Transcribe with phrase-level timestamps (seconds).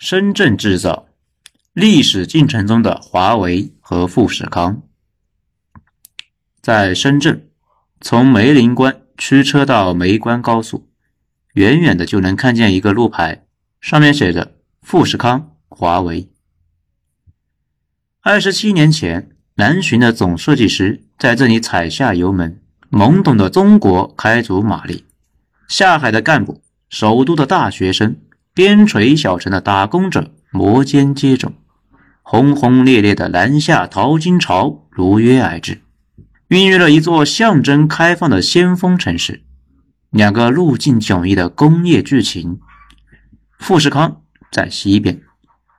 [0.00, 1.08] 深圳制造
[1.74, 4.80] 历史进程中的华为和富士康。
[6.62, 7.50] 在深圳，
[8.00, 10.88] 从梅林关驱车到梅关高速，
[11.52, 13.44] 远远的就能看见一个路牌，
[13.78, 16.30] 上面写着“富士康、华为”。
[18.22, 22.58] 二十七年前，南巡的总设计师在这里踩下油门，
[22.90, 25.04] 懵懂的中国开足马力，
[25.68, 28.16] 下海的干部，首都的大学生。
[28.52, 31.52] 边陲小城的打工者摩肩接踵，
[32.22, 35.82] 轰轰烈烈的南下淘金潮如约而至，
[36.48, 39.44] 孕育了一座象征开放的先锋城市。
[40.10, 42.58] 两个路径迥异的工业巨擎，
[43.56, 45.22] 富士康在西边，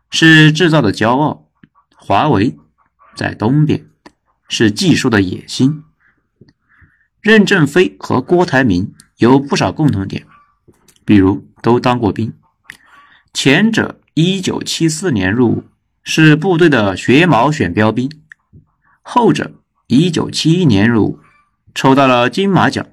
[0.09, 1.49] 是制造的骄傲；
[1.97, 2.57] 华为
[3.13, 3.85] 在东边，
[4.47, 5.83] 是技术的野心。
[7.19, 10.25] 任正非和郭台铭有不少共同点，
[11.03, 12.33] 比如都当过兵。
[13.33, 15.63] 前者一九七四年入伍，
[16.03, 18.09] 是部队的学毛选标兵；
[19.01, 19.53] 后者
[19.87, 21.19] 一九七一年入伍，
[21.73, 22.85] 抽到了金马奖，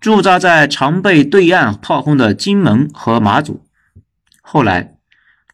[0.00, 3.64] 驻扎在常被对岸炮轰的金门和马祖。
[4.42, 4.98] 后来，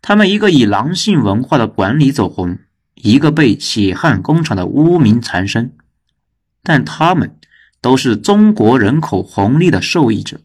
[0.01, 2.59] 他们一个以狼性文化的管理走红，
[2.95, 5.77] 一个被血汗工厂的污名缠身，
[6.63, 7.39] 但他们
[7.83, 10.39] 都是中国人口红利的受益者。《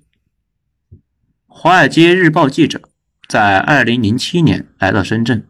[1.47, 2.81] 华尔街日报》记者。
[3.31, 5.47] 在二零零七年来到深圳，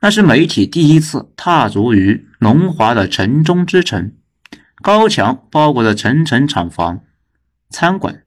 [0.00, 4.14] 那是媒体第一次踏足于龙华的城中之城。
[4.82, 7.02] 高墙包裹着层层厂房、
[7.70, 8.24] 餐馆、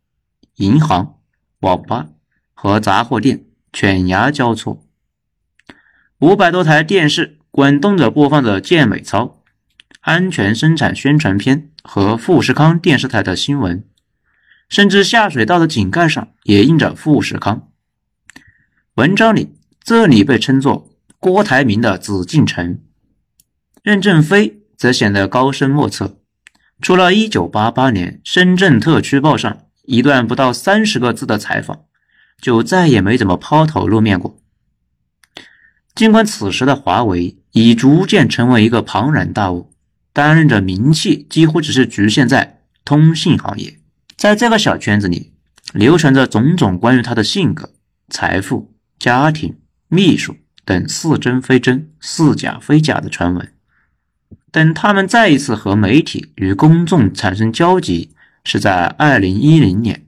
[0.55, 1.15] 银行、
[1.59, 2.07] 网吧
[2.53, 4.85] 和杂货店，犬牙交错。
[6.19, 9.43] 五百多台电视滚动着播放着健美操、
[9.99, 13.83] 安全生产宣传片和富士康电视台的新闻，
[14.69, 17.68] 甚至下水道的井盖上也印着富士康。
[18.99, 20.89] 文章里，这里被称作
[21.21, 22.81] 郭台铭的紫禁城，
[23.81, 26.19] 任正非则显得高深莫测。
[26.81, 31.85] 除了1988年《深圳特区报》上一段不到三十个字的采访，
[32.41, 34.37] 就再也没怎么抛头露面过。
[35.95, 39.71] 尽管此时的华为已逐渐成为一个庞然大物，
[40.11, 43.79] 担任着名气几乎只是局限在通信行业，
[44.17, 45.31] 在这个小圈子里，
[45.71, 47.69] 流传着种种关于他的性格、
[48.09, 48.75] 财富。
[48.99, 53.53] 家庭、秘书等似真非真、似假非假的传闻。
[54.51, 58.11] 等他们再一次和媒体与公众产生交集，
[58.43, 60.05] 是在二零一零年。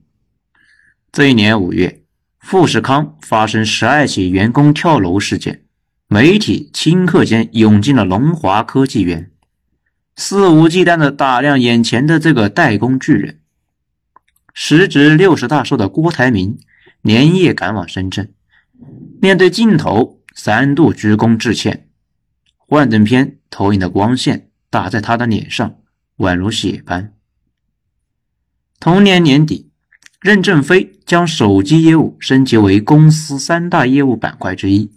[1.12, 2.02] 这一年五月，
[2.40, 5.64] 富士康发生十二起员工跳楼事件，
[6.08, 9.32] 媒体顷刻间涌进了龙华科技园，
[10.16, 13.40] 肆无忌惮地打量眼前的这个代工巨人。
[14.54, 16.60] 时值六十大寿的郭台铭
[17.02, 18.34] 连夜赶往深圳。
[19.22, 21.88] 面对镜头，三度鞠躬致歉。
[22.58, 25.76] 幻灯片投影的光线打在他的脸上，
[26.18, 27.14] 宛如血斑。
[28.80, 29.70] 同年年底，
[30.22, 34.92] 任正非将手机业务升级为公司三大业务板块之一，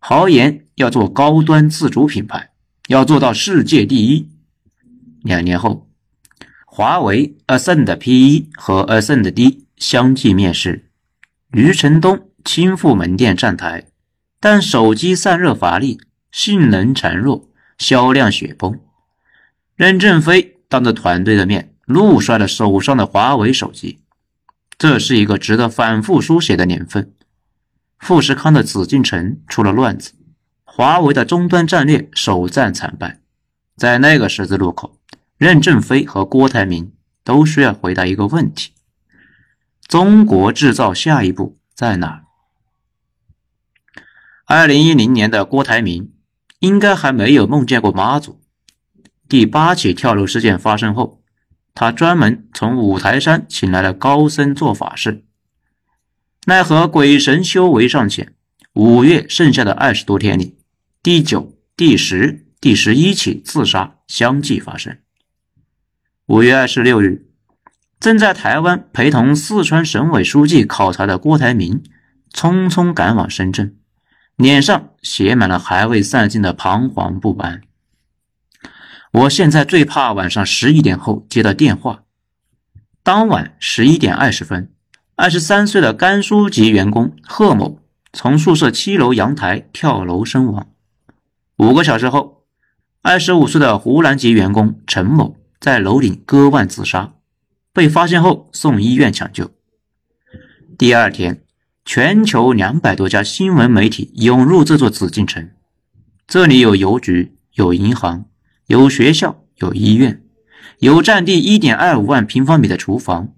[0.00, 2.50] 豪言要做高端自主品牌，
[2.88, 4.28] 要做到世界第一。
[5.22, 5.88] 两年后，
[6.66, 10.90] 华为 Ascend P1 和 Ascend D 相继面世，
[11.52, 12.25] 余承东。
[12.46, 13.86] 亲赴门店站台，
[14.38, 18.78] 但手机散热乏力，性能孱弱，销量雪崩。
[19.74, 23.98] 任正非当着团队的面怒摔了手上的华为手机。
[24.78, 27.12] 这是一个值得反复书写的年份。
[27.98, 30.12] 富士康的紫禁城出了乱子，
[30.62, 33.18] 华为的终端战略首战惨败。
[33.76, 34.96] 在那个十字路口，
[35.36, 36.92] 任正非和郭台铭
[37.24, 38.70] 都需要回答一个问题：
[39.88, 42.22] 中国制造下一步在哪？
[44.48, 46.12] 二零一零年的郭台铭
[46.60, 48.40] 应该还没有梦见过妈祖。
[49.28, 51.20] 第八起跳楼事件发生后，
[51.74, 55.24] 他专门从五台山请来了高僧做法事，
[56.46, 58.34] 奈何鬼神修为尚浅。
[58.74, 60.56] 五月剩下的二十多天里，
[61.02, 64.96] 第九、第十、第十一起自杀相继发生。
[66.26, 67.26] 五月二十六日，
[67.98, 71.82] 正在台湾陪同四川省委书记考察的郭台铭，
[72.32, 73.76] 匆匆赶往深圳。
[74.36, 77.62] 脸上写满了还未散尽的彷徨不安。
[79.12, 82.02] 我现在最怕晚上十一点后接到电话。
[83.02, 84.70] 当晚十一点二十分，
[85.14, 87.80] 二十三岁的甘肃籍员工贺某
[88.12, 90.68] 从宿舍七楼阳台跳楼身亡。
[91.56, 92.44] 五个小时后，
[93.00, 97.14] 二十五岁的湖南籍员工陈某在楼顶割腕自杀，
[97.72, 99.50] 被发现后送医院抢救。
[100.76, 101.45] 第二天。
[101.86, 105.50] 全球两百多家新闻媒体涌入这座紫禁城。
[106.26, 108.24] 这里有邮局，有银行，
[108.66, 110.20] 有学校，有医院，
[110.80, 113.32] 有占地一点二五万平方米的厨房，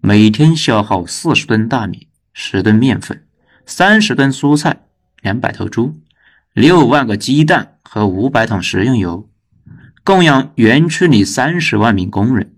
[0.00, 3.24] 每天消耗四十吨大米、十吨面粉、
[3.64, 4.80] 三十吨蔬菜、
[5.22, 5.94] 两百头猪、
[6.52, 9.30] 六万个鸡蛋和五百桶食用油，
[10.02, 12.56] 供养园区里三十万名工人。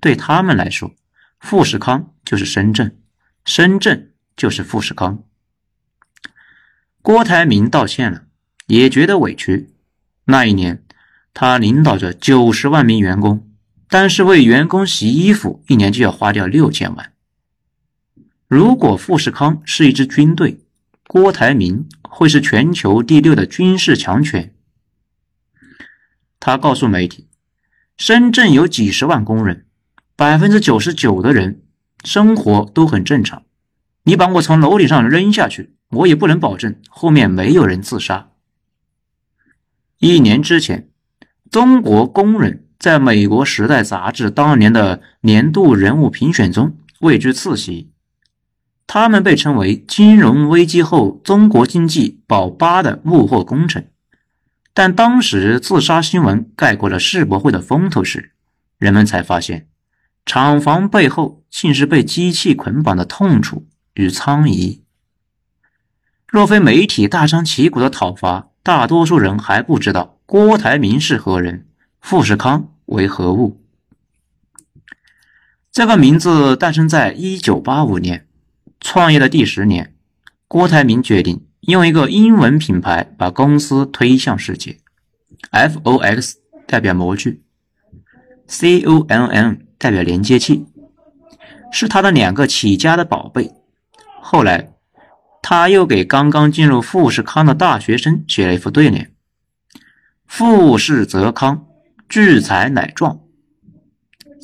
[0.00, 0.94] 对他们来说，
[1.40, 2.96] 富士康就是深圳，
[3.44, 4.09] 深圳
[4.40, 5.22] 就是富士康。
[7.02, 8.22] 郭台铭道歉了。
[8.70, 9.74] 也觉得委屈。
[10.26, 10.84] 那一年，
[11.34, 13.50] 他领导着九十万名员工，
[13.88, 17.12] 但是为员工洗衣服，一年就要花掉六千万。
[18.46, 20.60] 如果富士康是一支军队，
[21.08, 24.54] 郭台铭会是全球第六的军事强权。
[26.38, 27.26] 他告诉媒体，
[27.96, 29.66] 深圳有几十万工人，
[30.14, 31.64] 百分之九十九的人
[32.04, 33.42] 生活都很正常。
[34.04, 38.30] 你把我从楼顶上扔下去，我也不能保证后面没有人自杀。
[39.98, 40.88] 一年之前，
[41.50, 47.90] 中国工人在美国《时代》杂志当年的年度人物评选中位居次席。
[48.86, 53.88] 他们被称为金融危机后中国经济保八的幕后功臣。
[54.72, 58.32] 但当时自杀新闻盖过了世博会的风头时，
[58.78, 59.68] 人们才发现，
[60.24, 63.66] 厂房背后竟是被机器捆绑的痛楚
[64.00, 64.82] 与苍夷。
[66.26, 71.66] 若非媒体大张旗鼓的讨伐，大多数人还不知道郭台铭是何人，
[72.00, 73.60] 富士康为何物。
[75.70, 78.26] 这个名字诞生在一九八五年，
[78.80, 79.94] 创业的第十年，
[80.48, 84.78] 郭台铭决定用一个英文品牌把公司推向世界。
[85.52, 86.34] FOX
[86.66, 87.42] 代表模具
[88.48, 90.66] ，CONN 代表连接器，
[91.70, 93.52] 是他的两个起家的宝贝。
[94.30, 94.70] 后来。
[95.42, 99.10] 他又给刚刚进入富士康的大学生写了一副对联
[100.28, 101.66] ：“富士则康，
[102.08, 103.20] 聚财乃壮。”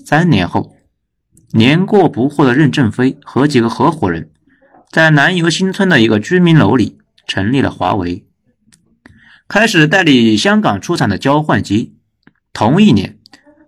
[0.05, 0.75] 三年后，
[1.53, 4.33] 年过不惑的任正非和几个合伙人，
[4.91, 8.27] 在南油新村的一个居民楼里成立了华为，
[9.47, 11.95] 开始代理香港出产的交换机。
[12.55, 13.19] 同一年，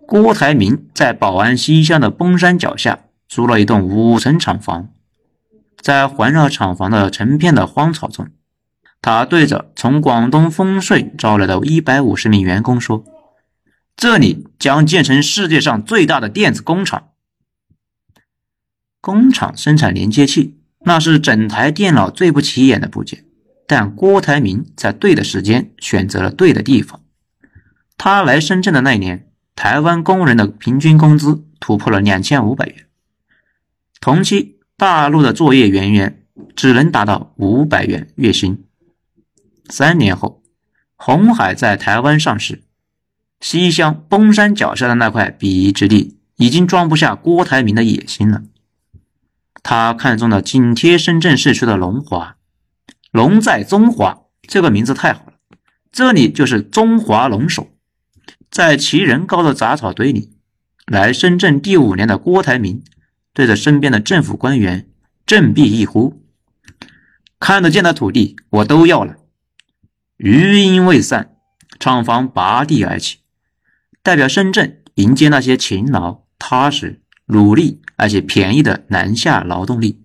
[0.05, 4.89] 郭台铭在宝安西乡的崩山脚下租了一栋五层厂房。
[5.81, 8.27] 在环绕厂房的成片的荒草中，
[9.01, 13.05] 他对着从广东丰顺招来的一百五十名员工说
[13.95, 17.09] ：“这里将建成世界上最大的电子工厂。
[18.99, 23.25] 工厂生产连接器，那是整台电脑最不起眼的部件。
[23.65, 27.01] 但郭台铭在对的时间选择了对的地方。
[27.97, 32.87] 他来深圳的那年，台湾工人的平均工资突破了两千五百元，
[34.01, 34.58] 同期。
[34.79, 36.23] 大陆的作业人员
[36.55, 38.63] 只能达到五百元月薪。
[39.67, 40.41] 三年后，
[40.95, 42.63] 红海在台湾上市，
[43.41, 48.43] 西乡崩山脚下的那块鄙夷之地已经装不下郭台铭的野心了。
[49.61, 52.37] 他看中了紧贴深圳市区的龙华，
[53.11, 55.33] 龙在中华这个名字太好了，
[55.91, 57.67] 这里就是中华龙首。
[58.49, 60.37] 在齐人高的杂草堆里，
[60.87, 62.81] 来深圳第五年的郭台铭。
[63.39, 64.89] 对着身边的政府官员
[65.25, 66.21] 振臂一呼
[67.39, 69.15] ：“看得见的土地我都要了。”
[70.19, 71.37] 余音未散，
[71.79, 73.19] 厂房拔地而起，
[74.03, 80.03] 代表深圳迎接那些勤劳、踏实、努力而且便宜的南下劳动力。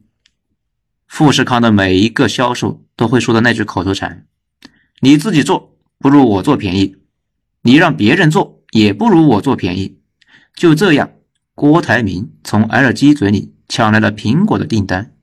[1.09, 4.29] 富士康的每一个销售都会说的那句口头禅
[5.03, 6.99] ：“你自己做不如我做便宜，
[7.63, 9.99] 你让别人做也不如我做便宜。”
[10.55, 11.11] 就这样。
[11.55, 15.15] 郭台铭从 LG 嘴里抢来了苹果的订单，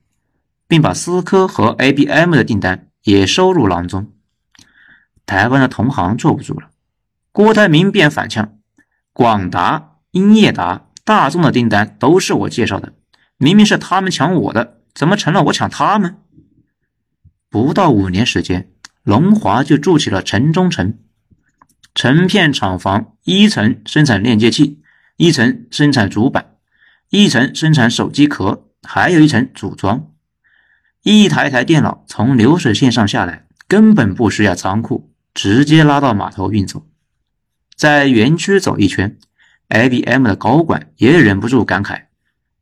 [0.66, 4.10] 并把思科和 IBM 的订单也收入囊中。
[5.26, 6.70] 台湾的同行坐不住了，
[7.32, 8.56] 郭台铭便反呛
[9.12, 12.94] ：“广达、英业达、大众的订单都是我介绍的，
[13.36, 16.16] 明明是他们抢我的，怎么成了我抢他们？”
[17.50, 18.72] 不到五年时间，
[19.02, 20.98] 龙华就筑起了城中城，
[21.94, 24.81] 成片厂房，一层生产链接器。
[25.16, 26.56] 一层生产主板，
[27.10, 30.10] 一层生产手机壳，还有一层组装。
[31.02, 36.86] 一台台电脑从流水线上下来，根本不需要仓库，直接拉到码头运走。
[37.76, 39.18] 在园区走一圈
[39.68, 42.04] ，IBM 的高管也忍不住感慨：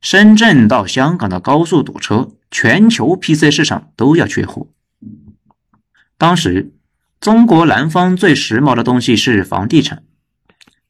[0.01, 4.69] 深圳到香港的高速堵车，全球 PC 市场都要缺货。
[6.17, 6.75] 当时，
[7.21, 10.03] 中国南方最时髦的东西是房地产。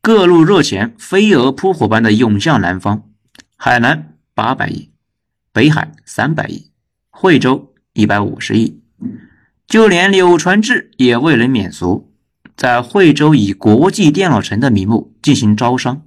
[0.03, 3.05] 各路热钱飞蛾扑火般的涌向南方，
[3.57, 4.91] 海南八百亿，
[5.53, 6.71] 北海三百亿，
[7.11, 8.81] 惠州一百五十亿，
[9.67, 12.11] 就连柳传志也未能免俗，
[12.57, 16.03] 在惠州以国际电脑城的名目进行招商。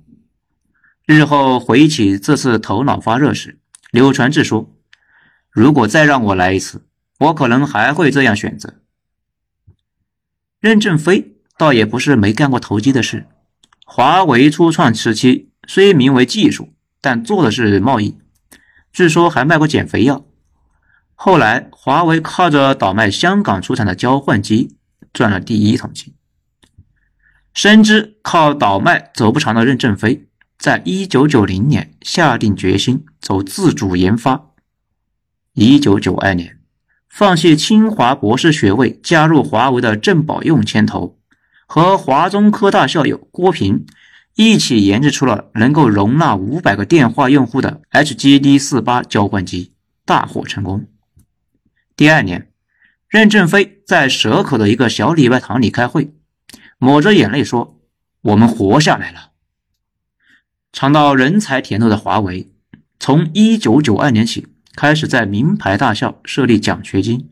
[1.05, 3.59] 日后回忆起这次头脑发热时，
[3.91, 4.73] 柳传志说
[5.51, 6.87] ：“如果再让我来一次，
[7.19, 8.81] 我可能还会这样选择。”
[10.59, 13.27] 任正非倒也不是没干过投机的事。
[13.85, 18.17] 华为初创时期虽名为技术，但做的是贸易，
[18.91, 20.25] 据说还卖过减肥药。
[21.15, 24.77] 后来，华为靠着倒卖香港出产的交换机
[25.13, 26.13] 赚了第一桶金。
[27.53, 34.49] 深知靠倒卖走不长的任正非，在一九九零年下定决心走自主研发。
[35.53, 36.59] 一九九二年，
[37.07, 41.19] 放弃清华博士学位，加入华为的郑宝用牵头。
[41.75, 43.87] 和华中科大校友郭平
[44.35, 49.73] 一起研制出了能够容纳五百个电话用户的 HGD 四八交换机，
[50.05, 50.85] 大获成功。
[51.95, 52.51] 第二年，
[53.09, 56.13] 任正非在蛇口的一个小礼拜堂里开会，
[56.77, 57.79] 抹着眼泪说
[58.21, 59.31] ：“我们活下来了。”
[60.71, 62.53] 尝到人才甜头的华为，
[62.99, 67.31] 从一九九二年起开始在名牌大校设立奖学金，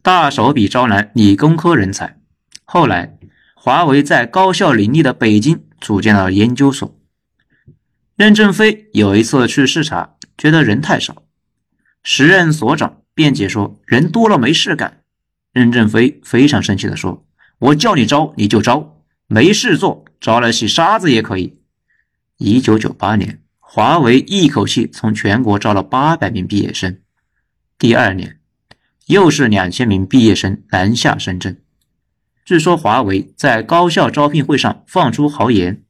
[0.00, 2.20] 大手笔招揽理工科人才。
[2.64, 3.18] 后来。
[3.64, 7.00] 华为在高校林立的北京组建了研究所。
[8.14, 11.22] 任正非有一次去视察，觉得人太少，
[12.02, 15.00] 时任所长辩解说人多了没事干。
[15.50, 17.26] 任正非非常生气地说
[17.58, 21.58] ：“我叫你招你就招，没事做招来洗沙子也可以。”
[22.36, 27.00] 一九九八年，华为一口气从全国招了八百名毕业生。
[27.78, 28.40] 第二年，
[29.06, 31.63] 又是两千名毕业生南下深圳。
[32.44, 35.82] 据说华为在高校招聘会上放出豪言：“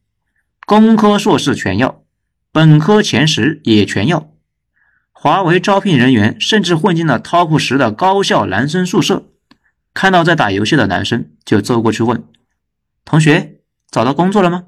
[0.64, 2.04] 工科硕士全要，
[2.52, 4.30] 本科前十也全要。”
[5.10, 9.24] 华为招聘人员甚至混进了 TOP 十的高校男生宿舍，
[9.92, 12.22] 看到在打游戏的男生，就走过去问
[13.04, 13.56] ：“同学，
[13.90, 14.66] 找到工作了吗？”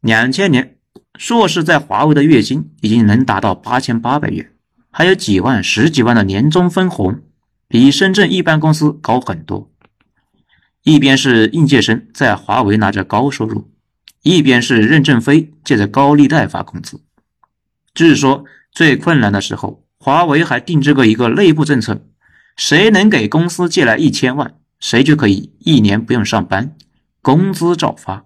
[0.00, 0.76] 两千年，
[1.18, 4.52] 硕士在华为的月薪已经能达到八千八百元，
[4.92, 7.22] 还有几万、十几万的年终分红，
[7.66, 9.72] 比深圳一般公司高很多。
[10.88, 13.70] 一边是应届生在华为拿着高收入，
[14.22, 17.02] 一边是任正非借着高利贷发工资。
[17.92, 22.06] 据说最困难的时候，华为还定制过一个内部政策：
[22.56, 26.74] 谁能给公司借来一千万，谁就可以一年不用上班，
[27.20, 28.24] 工资照发。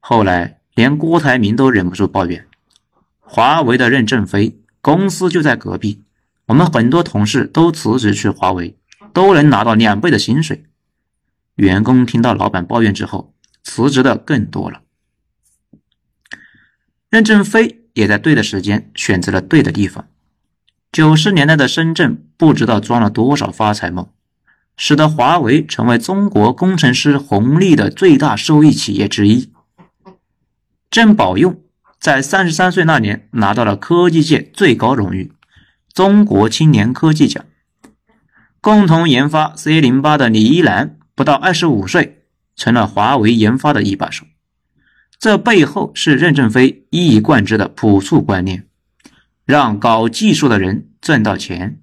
[0.00, 2.44] 后来连郭台铭都忍不住抱怨
[3.20, 6.02] ：“华为的任正非公司就在隔壁，
[6.46, 8.76] 我们很多同事都辞职去华为，
[9.12, 10.64] 都能拿到两倍的薪水。”
[11.56, 13.32] 员工听到老板抱怨之后，
[13.62, 14.82] 辞职的更多了。
[17.08, 20.08] 任正非也在对的时间选择了对的地方。
[20.90, 24.08] 九十年代的深圳不知道装了多少发财梦，
[24.76, 29.52] 使得华为成为中国工程师红利的最大受益企业之一。
[30.90, 31.60] 郑宝用
[31.98, 35.32] 在三十三岁那年拿到了科技界最高荣誉——
[35.94, 37.44] 中国青年科技奖。
[38.60, 40.98] 共同研发 C 零八的李一男。
[41.14, 42.24] 不到二十五岁，
[42.56, 44.26] 成了华为研发的一把手。
[45.18, 48.66] 这背后是任正非一以贯之的朴素观念，
[49.46, 51.80] 让搞技术的人赚到钱。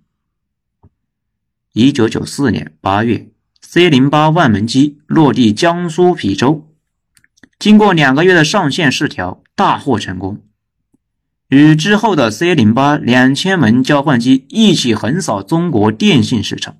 [1.73, 3.29] 一九九四年八月
[3.61, 6.69] ，C 零八万门机落地江苏邳州，
[7.57, 10.43] 经过两个月的上线试调，大获成功，
[11.47, 16.75] 与之后的 C 零八两千门交换机一起横扫中国电信市场。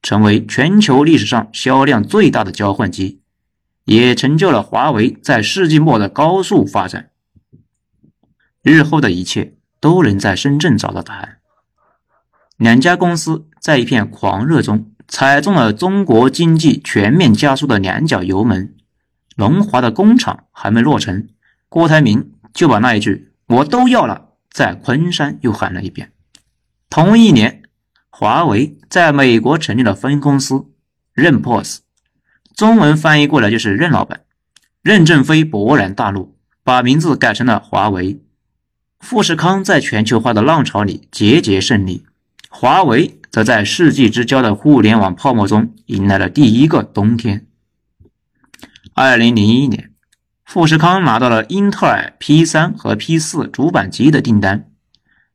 [0.00, 3.20] 成为全球历史上销量最大的交换机，
[3.84, 7.10] 也成就了华为在世纪末的高速发展。
[8.62, 11.38] 日后的一切都能在深圳找到答案。
[12.56, 18.74] 两家公司在一片狂热中踩中了中国经济全面加速的两脚油门。
[19.36, 21.28] 龙华的工厂还没落成，
[21.68, 26.12] 郭台铭就把那一句“我都要了”在昆山又喊了一遍。
[26.88, 27.62] 同一年。
[28.10, 30.66] 华为在美国成立了分公司
[31.12, 31.80] 任 POS，
[32.56, 34.22] 中文翻译过来就是任老板。
[34.82, 38.22] 任正非勃然大怒，把名字改成了华为。
[39.00, 42.06] 富士康在全球化的浪潮里节节胜利，
[42.48, 47.46] 华为则在世纪之交的互联网泡沫中迎来了第一个冬天。
[48.94, 49.92] 二零零一年，
[50.44, 54.70] 富士康拿到了英特尔 P 三和 P 四主板机的订单，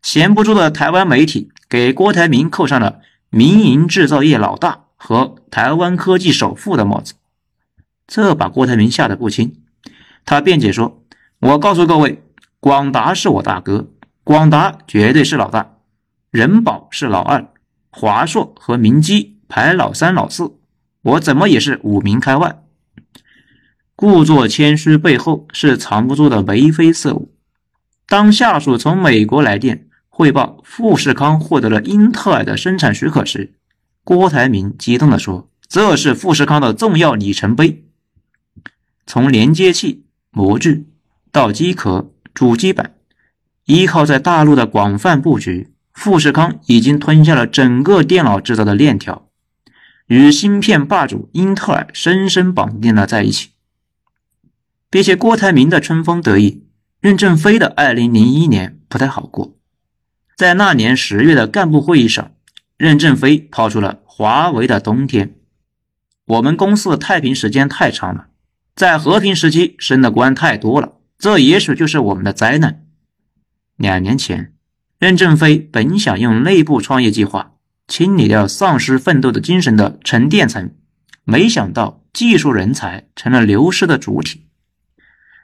[0.02, 1.53] 闲不住的台湾媒体。
[1.74, 3.00] 给郭台铭扣上了
[3.32, 7.16] 民营制造业老大和台湾科技首富的帽子，
[8.06, 9.56] 这把郭台铭吓得不轻。
[10.24, 11.02] 他辩解说
[11.42, 12.22] ：“我告诉各位，
[12.60, 13.90] 广达是我大哥，
[14.24, 15.78] 广达绝对是老大。
[16.30, 17.48] 人保是老二，
[17.90, 20.52] 华硕和明基排老三、老四，
[21.02, 22.62] 我怎么也是五名开外。
[23.96, 27.34] 故作谦虚背后是藏不住的眉飞色舞。
[28.06, 29.88] 当下属从美国来电
[30.24, 33.56] 汇报富士康获得了英特尔的生产许可时，
[34.06, 37.84] 郭台铭激动地说：“这是富士康的重要里程碑。
[39.06, 40.88] 从连接器、模具
[41.30, 42.94] 到机壳、主机板，
[43.66, 49.28] 依靠在大陆的广泛布局，富士康已经吞下了整个电脑制造的链条，
[50.08, 53.50] 与芯片霸主英特尔深深绑定了在一起。”
[54.90, 56.64] 比起郭台铭的春风得意，
[57.02, 59.58] 任正非的2001年不太好过。
[60.44, 62.34] 在那年十月的干部会议上，
[62.76, 65.36] 任正非抛出了华为的冬天。
[66.26, 68.28] 我们公司的太平时间太长了，
[68.76, 72.84] 在和平时期升的官太多了，这也许就是我们的灾难。
[73.78, 74.52] 两年前，
[75.00, 77.54] 任正非本想用内部创业计划
[77.88, 80.76] 清理掉丧失奋斗的精神的沉淀层，
[81.24, 84.48] 没想到技术人才成了流失的主体。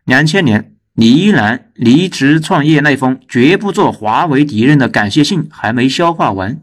[0.03, 6.59] 两千年，李一男离职创业那封绝不做华为敌人的感谢信还没消化完，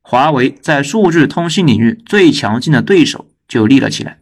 [0.00, 4.20] 华为在数据通信领域最强劲的对手就立了起来，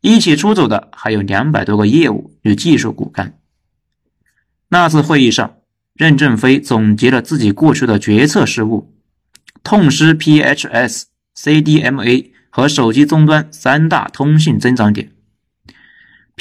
[0.00, 3.34] 一起出走的还有两百多个业务与技术骨干。
[4.68, 5.56] 那次会议上，
[5.94, 8.94] 任正非总结了自己过去的决策失误，
[9.64, 11.02] 痛失 PHS、
[11.36, 15.10] CDMA 和手机终端三大通信增长点。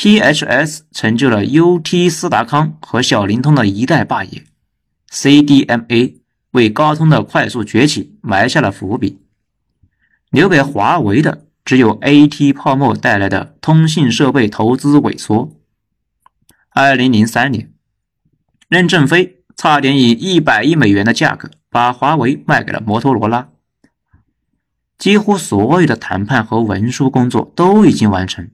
[0.01, 4.45] PHS 成就了 UT 斯达康和小灵通的一代霸业
[5.11, 6.15] ，CDMA
[6.53, 9.19] 为高通的快速崛起埋下了伏笔，
[10.31, 15.55] 留给华为的只有 AT 泡沫带来的通信设备投资萎缩。
[16.73, 17.71] 2003年，
[18.67, 23.49] 任正非差点以一百亿美元的价格把华为卖给了摩托罗拉，
[24.97, 28.49] 几乎所有的谈判和文书工作都已经完成。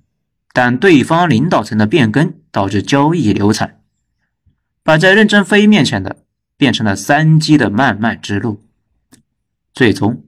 [0.58, 3.80] 但对方领导层的变更导致交易流产，
[4.82, 6.24] 摆在任正非面前的
[6.58, 8.64] 变成了三 G 的漫漫之路。
[9.72, 10.24] 最终，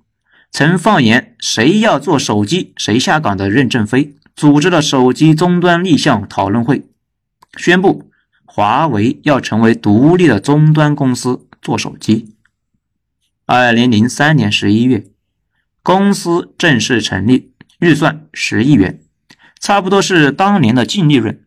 [0.52, 6.88] 曾放言谁要做手机谁下岗的任正非，组织了手机终端立项讨论会，
[7.58, 8.12] 宣布
[8.46, 12.36] 华为要成为独立的终端公司做手机。
[13.48, 15.08] 二零零三年十一月，
[15.82, 19.02] 公司正式成立，预算十亿元。
[19.60, 21.44] 差不多是当年的净利润。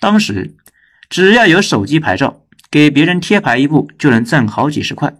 [0.00, 0.56] 当时
[1.08, 5.14] 只要有手机牌照，给别人贴牌一部就能挣好几十块。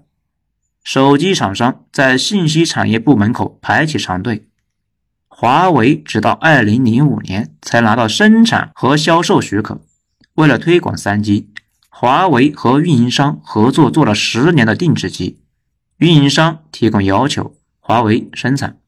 [0.83, 4.49] 手机厂商在信息产业部门口排起长队。
[5.29, 9.81] 华为直到二零零五年才拿到生产和销售许可。
[10.35, 11.49] 为了推广三 G，
[11.89, 15.41] 华为和运营商合作做了十年的定制机，
[15.97, 18.79] 运营商提供要求，华为生产。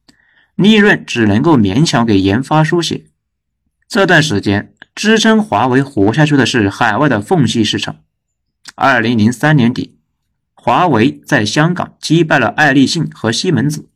[0.57, 3.05] 利润只能够勉强给研发输血。
[3.87, 7.97] 这段时间支撑华为活下去的是海外的缝隙市场。
[8.75, 9.97] 二零零三年底，
[10.55, 13.89] 华为在香港击败了爱立信和西门子，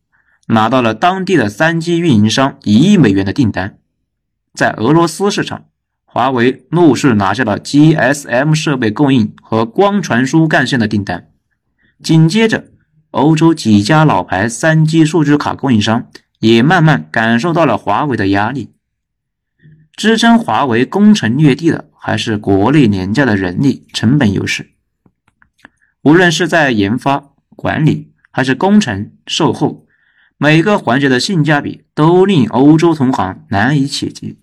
[0.48, 3.78] 拿到了当地的三 G 运营商一亿美元的订单。
[4.54, 5.64] 在俄罗斯市场，
[6.04, 11.30] 华为陆续拿下了 GSM 设备供应和光传输干线的订单。
[12.02, 12.66] 紧接着，
[13.10, 16.06] 欧洲几家老牌三 G 数据卡供应商。
[16.40, 18.72] 也慢慢感受到了华为的压力，
[19.94, 24.72] 支撑华为攻城略地的还是国内廉价的人力成本优势。
[26.02, 29.86] 无论是在研发、管理还是工程、售后，
[30.38, 34.38] 每个环节的性价比都令欧洲同行难以企及。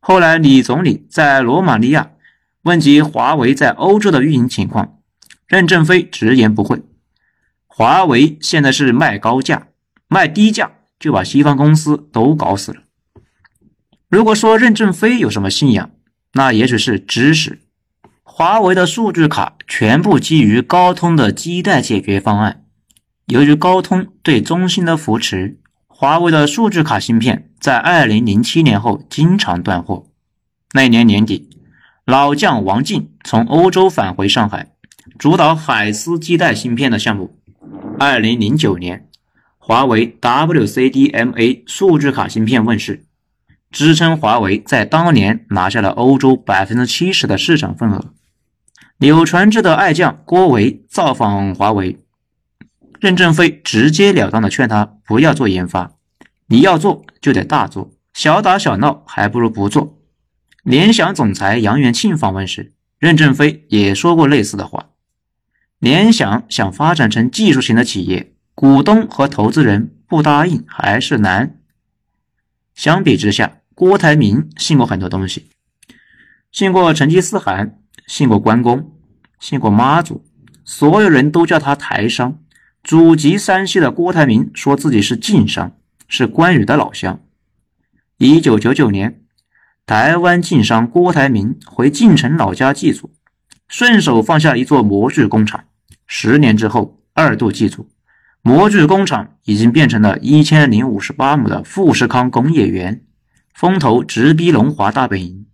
[0.00, 2.10] 后来，李总理在罗马尼亚
[2.64, 4.98] 问及华为在欧洲的运营情况，
[5.46, 6.82] 任正非直言不讳
[7.66, 9.68] ：“华为现在是卖高价，
[10.06, 12.82] 卖低价。”就把西方公司都搞死了。
[14.08, 15.90] 如果说任正非有什么信仰，
[16.34, 17.62] 那也许是知识。
[18.22, 22.64] 华为的数据卡全部基于高通的基带解决方案。
[23.26, 30.06] 由于高通对中兴的扶持，华为的数据卡芯片在2007年后经常断货。
[30.72, 31.48] 那年年底，
[32.04, 34.72] 老将王进从欧洲返回上海，
[35.18, 37.38] 主导海思基带芯片的项目。
[37.98, 39.09] 2009年。
[39.62, 43.04] 华为 WCDMA 数据卡芯片问世，
[43.70, 48.14] 支撑华为在当年拿下了欧洲百分之七十的市场份额。
[48.96, 52.00] 柳传志的爱将郭维造访华为，
[53.00, 55.92] 任正非直截了当的劝他不要做研发，
[56.46, 59.98] 你要做就得大做，小打小闹还不如不做。
[60.62, 64.88] 联想总裁杨元庆访问时，任正非也说过类似的话。
[65.78, 71.58] 联想想发展成技术型的企业，股东和投资人不答应还是难。
[72.74, 75.50] 相比之下，郭台铭信过很多东西，
[76.52, 78.92] 信过成吉思汗，信过关公，
[79.38, 80.24] 信过妈祖，
[80.64, 82.38] 所有人都叫他台商。
[82.82, 85.76] 祖籍山西的郭台铭说自己是晋商，
[86.08, 87.22] 是关羽的老乡。
[88.16, 89.22] 一九九九年，
[89.84, 93.12] 台湾晋商郭台铭回晋城老家祭祖，
[93.68, 95.64] 顺手放下一座模具工厂。
[96.06, 97.88] 十年之后，二度祭祖，
[98.42, 103.02] 模具工厂已经变成了一千零五十八亩的富士康工业园，
[103.54, 105.46] 风头直逼龙华大本营。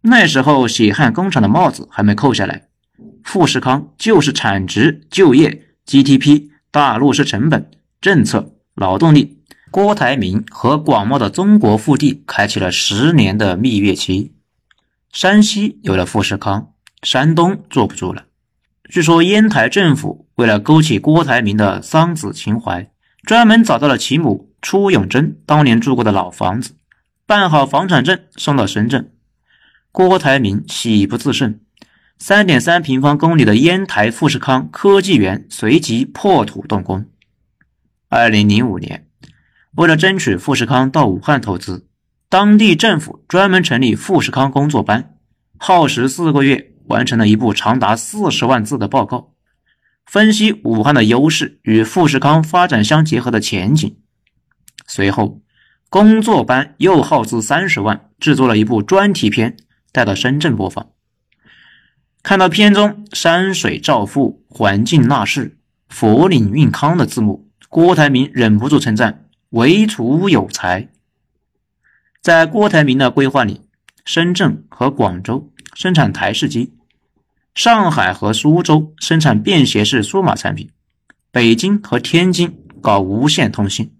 [0.00, 2.68] 那时候，血汗工厂的帽子还没扣下来，
[3.22, 9.42] 富士康就是产值、就业、GDP，大陆是成本、政策、劳动力。
[9.70, 14.34] 郭台铭和广袤的中国腹地开启了十年的蜜月期。
[15.12, 18.24] 山西有了富士康，山东坐不住了。
[18.88, 22.88] 据说烟台政府为了勾起郭台铭的桑梓情怀，
[23.24, 26.76] 专门找到了其母初永贞当年住过的老房子，
[27.26, 29.10] 办好房产证送到深圳。
[29.90, 31.58] 郭台铭喜不自胜，
[32.18, 37.04] 三点三平方公里的烟台富士康科技园随即破土动工。
[38.08, 39.06] 二零零五年。
[39.74, 41.88] 为了争取富士康到武汉投资，
[42.28, 45.16] 当地政府专门成立富士康工作班，
[45.56, 49.32] 耗时四个月，完成了一部长达四十万字的报告，
[50.08, 53.94] 分析武汉的优势与富士康发展相结合的前景。
[54.86, 55.42] 随后，
[55.90, 59.58] 工作班又耗资三十万，制作了一部专题片，
[59.92, 60.88] 带到深圳播放。
[62.22, 65.58] 看到片中“山水照富，环境纳世，
[65.90, 69.26] 佛岭运康”的字幕，郭台铭忍不住称赞。
[69.50, 70.88] 唯楚有才，
[72.22, 73.60] 在郭台铭的规划里，
[74.06, 76.72] 深圳和广州生产台式机，
[77.54, 80.70] 上海和苏州生产便携式数码产品，
[81.30, 83.94] 北京和天津搞无线通信，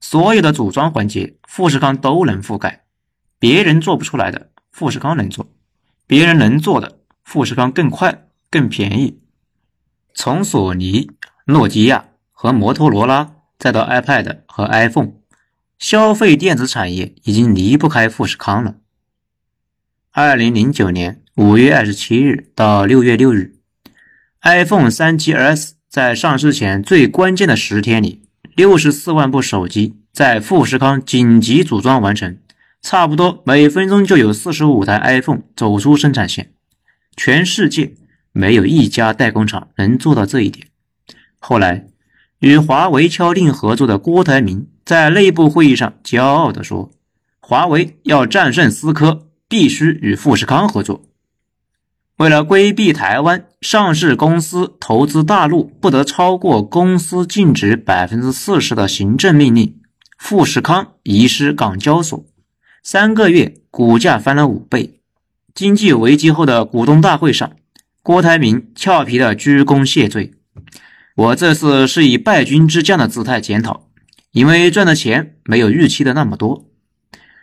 [0.00, 2.84] 所有的组装环节，富士康都能覆盖。
[3.38, 5.46] 别人做不出来的，富士康能做；
[6.06, 9.20] 别人能做的，富士康更快、更便宜。
[10.14, 11.10] 从索尼、
[11.46, 13.32] 诺基亚和摩托罗拉。
[13.56, 15.12] 再到 iPad 和 iPhone，
[15.78, 18.74] 消费电子产业已经离不开富士康了。
[20.10, 23.54] 二零零九年五月二十七日到六月六日
[24.42, 28.22] ，iPhone 三 GS 在上市前最关键的十天里，
[28.54, 32.38] 六十四万部手机在富士康紧急组装完成，
[32.80, 36.52] 差不多每分钟就有四十五台 iPhone 走出生产线。
[37.16, 37.94] 全世界
[38.30, 40.68] 没有一家代工厂能做到这一点。
[41.40, 41.86] 后来。
[42.40, 46.90] 与华为敲定合作的郭台铭在内部会议上骄傲地说
[47.40, 51.06] ：“华为要战胜思科，必须与富士康合作。
[52.16, 59.80] 为了规避台湾上市公司投资大陆不得超过公司净值百分之四十的行政命令，
[60.16, 62.24] 富士康移师港交所，
[62.84, 65.00] 三个月股价翻了五倍。
[65.52, 67.52] 经济危机后的股东大会上，
[68.02, 70.32] 郭台铭俏皮的鞠躬谢罪。”
[71.16, 73.88] 我这次是以败军之将的姿态检讨，
[74.32, 76.68] 因为赚的钱没有预期的那么多。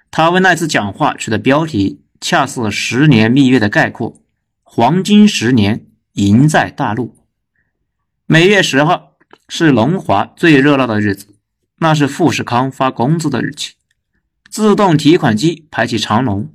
[0.10, 4.21] 他为那次讲话取的标题恰似十年蜜月的概括
[4.74, 7.26] ：“黄金十年，赢在大陆。”
[8.26, 9.18] 每月十号
[9.50, 11.36] 是龙华最热闹的日子，
[11.80, 13.74] 那是富士康发工资的日期，
[14.50, 16.54] 自动提款机排起长龙，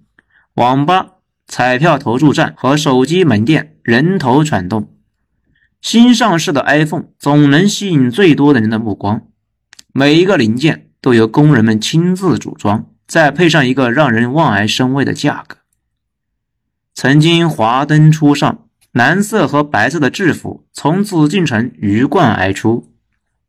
[0.55, 4.97] 网吧、彩票投注站和手机门店人头攒动。
[5.83, 9.29] 新上市的 iPhone 总能吸引最多的人的目光，
[9.93, 15.56] 每一个零件都由工人们亲自组装，再配上一个让人望而生畏的价格。
[16.97, 22.91] 曾经华灯初上，蓝色和白色的制服从紫禁城鱼贯而出，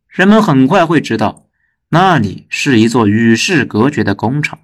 [0.09, 1.47] 人们很快会知道，
[1.87, 4.59] 那里是一座与世隔绝的工厂，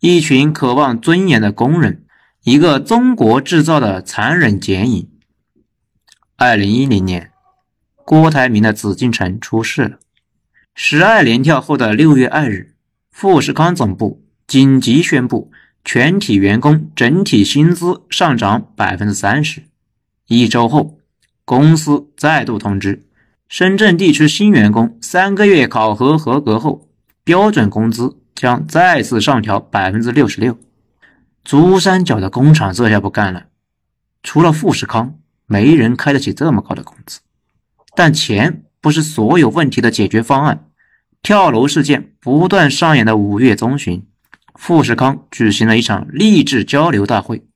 [0.00, 2.04] 一群渴望尊严的工人，
[2.44, 5.08] 一个中国制造的残忍剪影。
[6.36, 7.30] 二零一零年，
[8.04, 9.98] 郭台铭的紫禁城出事了。
[10.74, 12.74] 十二连跳后的六月二日，
[13.10, 15.50] 富士康总部紧急宣布，
[15.84, 19.62] 全体员工整体薪资上涨百分之三十。
[20.26, 20.98] 一周后，
[21.44, 23.02] 公司再度通知，
[23.48, 26.88] 深圳地区新员工三个月考核合格后，
[27.24, 30.58] 标准工资将再次上调百分之六十六。
[31.44, 33.46] 珠三角的工厂这下不干了，
[34.22, 35.18] 除了富士康。
[35.44, 37.20] 没人开得起这么高的工资，
[37.94, 40.64] 但钱不是所有问题的解决方案。
[41.20, 44.06] 跳楼事件不断上演的五月中旬，
[44.54, 47.46] 富士康举行了一场励志交流大会。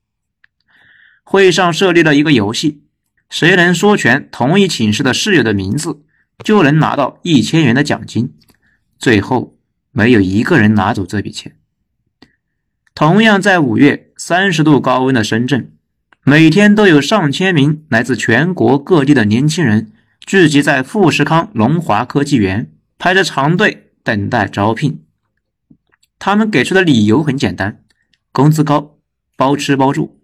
[1.22, 2.82] 会上设立了一个游戏：
[3.28, 6.02] 谁能说全同一寝室的室友的名字，
[6.44, 8.32] 就能拿到一千元的奖金。
[8.98, 9.58] 最后，
[9.90, 11.56] 没有一个人拿走这笔钱。
[12.94, 15.72] 同样在五月，三十度高温的深圳，
[16.24, 25.05] 每天都有上千名来自全国各地的年轻人聚集在富士康龙华科技园，排着长队等待招聘。
[26.18, 27.82] 他们给出的理由很简单：
[28.32, 28.98] 工资高，
[29.36, 30.20] 包吃包住。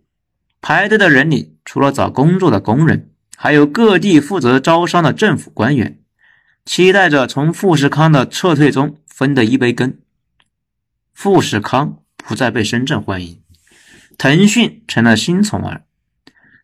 [0.60, 5.98] 排队的人里，除了找工作的工人，还有各地负责招商的政府官员，
[6.64, 9.98] 期待着从富士康的撤退中分得一杯羹。
[11.12, 13.40] 富士康不再被深圳欢迎，
[14.16, 15.84] 腾讯成了新宠儿。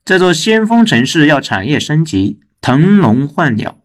[0.04, 3.78] 这座先锋城市要产业升级，腾笼换鸟。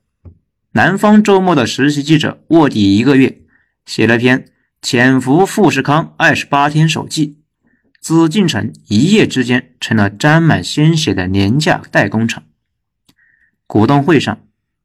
[0.71, 3.41] 南方周末的实习记者卧底一个月，
[3.85, 4.39] 写了篇
[4.83, 7.27] 《潜伏富士康二十八天手记》。
[8.01, 12.43] 紫禁城一夜之间成了沾满鲜血的廉价代工厂。
[13.65, 14.39] 股东会上，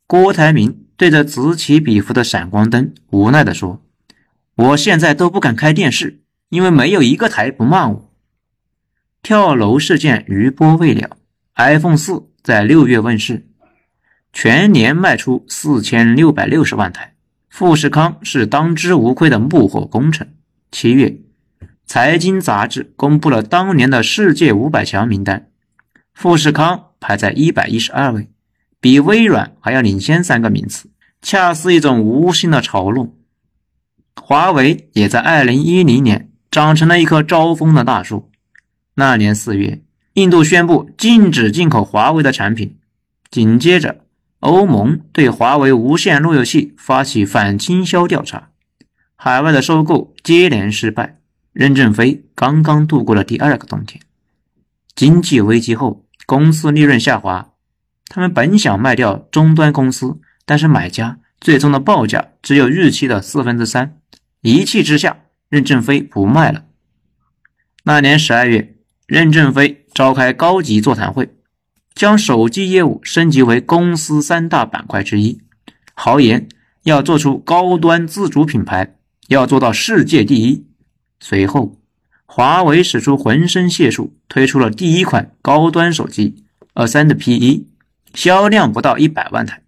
[0.07, 3.83] 郭台铭对着此起彼伏的闪光灯无奈地说
[4.55, 8.15] ：“我现在都不敢开电视，因为没有一个台不骂我。”
[9.21, 11.17] 跳楼事件余波未了
[11.57, 13.49] ，iPhone 四在六月问世，
[14.33, 17.17] 全年卖出四千六百六十万台，
[17.49, 20.35] 富士康是当之无愧的幕后功臣。
[20.71, 21.19] 七月。
[21.87, 25.49] 财经杂志公布了当年的世界五百强名单，
[26.13, 28.29] 富士康排在一百一十二位，
[28.79, 30.91] 比微软还要领先三个名次，
[31.23, 33.17] 恰似一种无心的嘲弄。
[34.21, 38.31] 华为也在二零一零年长成了一棵招风的大树。
[38.97, 39.81] 那年四月，
[40.13, 42.77] 印度宣布禁止进口华为的产品，
[43.31, 44.05] 紧接着
[44.41, 48.51] 欧盟对华为无线路由器发起反倾销调查，
[49.17, 51.17] 海外的收购接连失败。
[51.53, 54.01] 任正非刚刚度过了第二个冬天，
[54.95, 57.51] 经济危机后，公司利润下滑。
[58.07, 63.99] 他们本想卖掉终端公司，但是买家最终的报价只有预期的四分之三。
[64.41, 65.17] 一气之下，
[65.49, 66.67] 任正非不卖了。
[67.83, 71.35] 那年十二月，任正非召开高级座谈会，
[71.99, 75.41] 将手机业务升级为公司三大板块之一，
[75.95, 76.49] 豪言
[76.85, 78.95] 要做出高端自主品牌，
[79.27, 80.65] 要做到世界第一。
[81.19, 81.81] 随后，
[82.25, 87.65] 华为使出浑身解数，推出了第一款高端手机 Ascend P1，
[88.15, 89.65] 销量不到一百万台。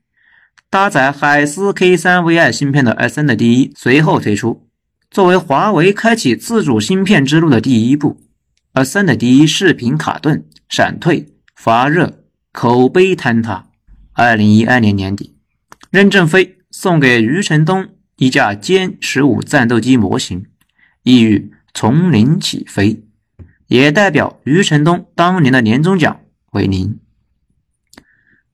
[0.70, 4.68] 搭载海思 K3VI 芯片的 Ascend 第一随后推出，
[5.10, 8.20] 作为华为开启自主芯片之路的第一步。
[8.74, 12.19] Ascend 第一视频卡顿、闪退、发热、
[12.52, 13.68] 口碑坍塌。
[14.12, 15.36] 二零一二年年底，
[15.90, 20.46] 任正非送给余承东一架歼十五战斗机模型。
[21.02, 23.04] 意欲从零起飞，
[23.68, 26.20] 也代表余承东当年的年终奖
[26.52, 26.98] 为零。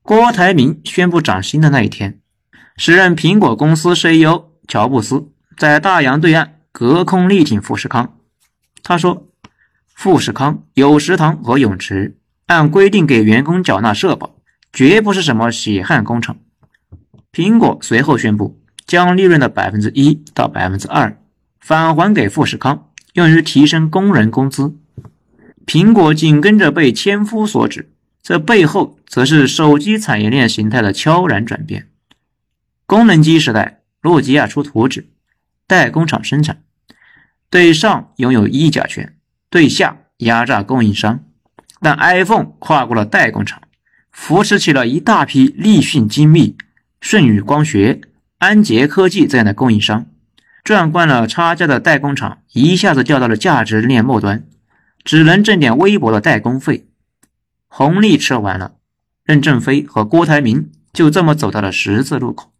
[0.03, 2.21] 郭台铭宣布涨薪的那一天，
[2.77, 8.17] 时任苹果公司 CEO 乔布斯在大洋对岸隔空力挺富士康。
[8.85, 9.27] 他说
[9.93, 14.37] ：“富士康有食堂和泳池，按规定给员工缴纳社保，
[14.73, 16.39] 绝不是什么血汗工程。”
[17.33, 21.21] 苹果随后宣布，将利润的百分之一到百分之二。
[21.61, 24.77] 返还给富士康，用于提升工人工资。
[25.67, 27.91] 苹果紧跟着被千夫所指，
[28.23, 31.89] 这背后则是手机产业链形态的悄然转变。
[32.87, 35.09] 功能机时代，诺基亚出图纸，
[35.67, 36.63] 代工厂生产，
[37.51, 39.17] 对上拥有议价权，
[39.51, 41.25] 对下压榨供应商。
[41.81, 43.61] 但 iPhone 跨过了代工厂，
[44.11, 46.57] 扶持起了一大批立讯精密、
[47.01, 48.01] 舜宇光学、
[48.39, 50.07] 安捷科技这样的供应商。
[50.65, 54.45] 赚惯了差价的代工厂一下子掉到了价值链末端，
[55.05, 56.89] 只能挣点微薄的代工费。
[57.69, 58.73] 红利吃完了，
[59.23, 62.51] 任正非和郭台铭就这么走到了十字路口。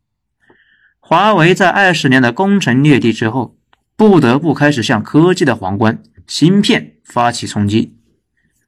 [1.01, 3.57] 华为在二十年的攻城略地之后，
[3.97, 7.96] 不得不开始向科技的皇冠——芯片发起冲击。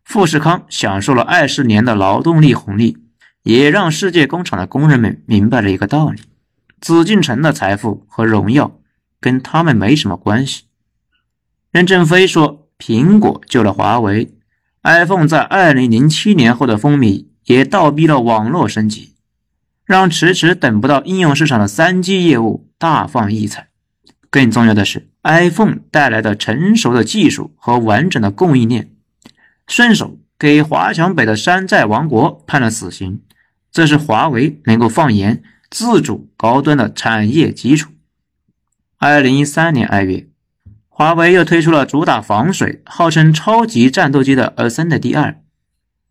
[0.08, 2.96] 富士康享受了二十年的劳动力红利，
[3.42, 6.22] 也让世界工厂的工人们明白了一个道理：
[6.80, 8.80] 紫禁城的财富和荣耀。
[9.20, 10.62] 跟他们没什么关系。
[11.72, 14.32] 任正非说：“苹果救了华为
[14.84, 19.14] ，iPhone 在二零零七年后的风靡也倒逼了网络升级，
[19.84, 23.68] 让迟迟等不到应用市场的三 G 业务大放异彩。
[24.30, 28.92] 更重要的是，iPhone 带来的成熟的技术和完整的供应链，
[29.68, 33.20] 顺手给华强北的山寨王国判了死刑。
[33.70, 37.90] 这是华为能够放言自主高端的产业基础。”
[38.98, 40.26] 二零一三年二月，
[40.88, 45.40] 华为又推出了主打防水、号称超级战斗机的 Ascend 第二。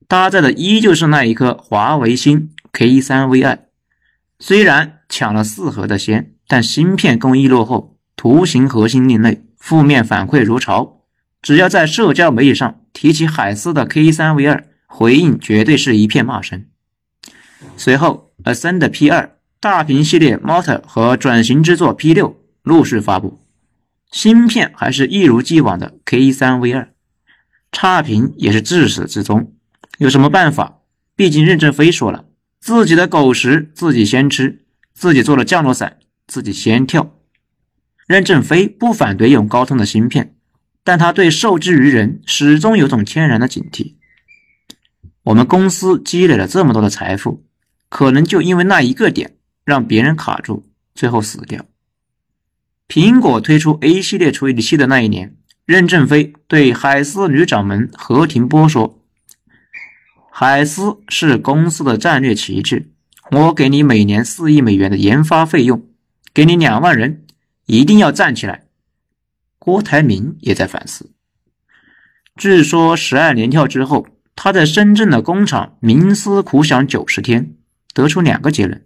[0.07, 3.57] 搭载的依旧是那一颗华为新 K3VI。
[4.39, 11.01] 虽然抢了四核的先，但芯片工艺落后，图形核心另类，负面反馈如潮。
[11.41, 16.65] 只要在社交媒体上提起海思的 K3V2，回应绝对是一片骂声。
[17.77, 19.29] 随后，Ascend P2
[19.59, 22.33] 大屏系列 Motor 和转型之作 P6
[22.63, 23.39] 陆续发布，
[24.11, 26.87] 芯片还是一如既往的 K3V2，
[27.71, 29.53] 差评也是自始至终。
[29.99, 30.79] 有什么办法？
[31.15, 32.25] 毕竟任正非说了。
[32.59, 37.13] 自己的狗食自己先吃，自己做了降落伞自己先跳。
[38.07, 40.36] 任正非不反对用高通的芯片，
[40.87, 43.95] 但他对受制于人始终有种天然的警惕。
[45.23, 47.43] 我们公司积累了这么多的财富，
[47.89, 51.65] 可能就因为那一个点让别人卡住，最后死掉。
[52.87, 59.03] 苹果推出 A 系列处理器的那一年，任正非对海思女掌门何庭波说。
[60.31, 62.91] 海思是公司的战略旗帜，
[63.31, 65.85] 我给你每年四亿美元的研发费用，
[66.33, 67.25] 给你两万人，
[67.65, 68.66] 一定要站起来。
[69.67, 71.11] 郭台铭也在反思。
[72.37, 77.53] 据说十二连跳之后，他在深圳的工厂冥思苦想九十天，
[77.93, 78.85] 得出两个结论：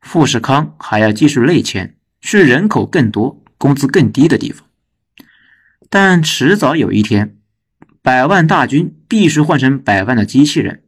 [0.00, 4.66] 富士康还要继续内迁，去人口更多、工资更低的地方，
[5.90, 7.36] 但迟早有一天。
[8.00, 10.84] 百万大军必须换成百万的机器人，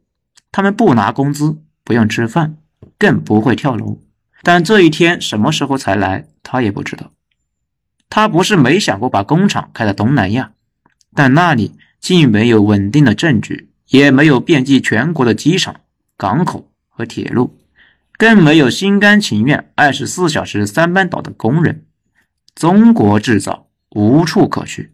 [0.51, 2.57] 他们不拿工资，不用吃饭，
[2.97, 4.01] 更不会跳楼。
[4.41, 7.11] 但这一天什么时候才来，他也不知道。
[8.11, 10.51] 他不是没想过把工厂开到东南亚，
[11.15, 11.71] 但那里
[12.01, 15.77] 既没有稳定的政局，也没有遍及全国的机场、
[16.17, 17.57] 港口和铁路，
[18.17, 21.85] 更没有心甘情愿二十四小时三班倒的工人。
[22.53, 24.91] 中国制造无处可去。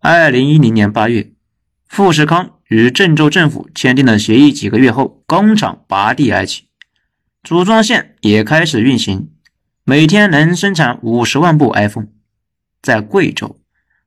[0.00, 1.32] 二零一零年八月，
[1.88, 4.52] 富士康与郑州政府签订了协议。
[4.52, 6.64] 几个月后，工厂拔地而起，
[7.42, 9.30] 组装线也开始运行，
[9.86, 12.06] 每天能生产五十万部 iPhone。
[12.80, 13.60] 在贵州，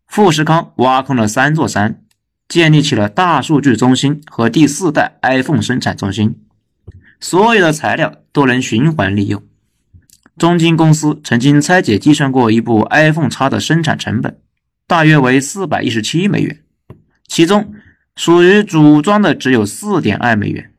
[0.08, 2.02] 富士康挖空了三座山，
[2.48, 6.42] 建立起了大数据中心和第四代 iPhone 生产中心，
[7.20, 9.44] 所有的材料都能循环利用。
[10.36, 14.40] 中金公司曾经拆解计算过一部 iPhone X 的生产成本。
[14.88, 16.64] 大约为四百一十七美元，
[17.28, 17.74] 其中
[18.16, 20.72] 属于组装的只有四点二美元。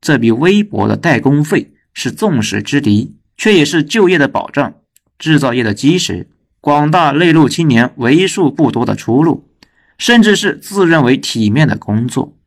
[0.00, 4.74] 这笔微薄的代工费是众矢之的，却也是就业的保障、
[5.18, 9.50] 制造业的基石、广大内陆青年为数不多的出路，
[9.98, 12.38] 甚至是自认为体面的工作。